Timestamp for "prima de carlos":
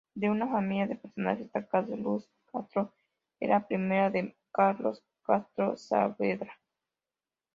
3.67-5.03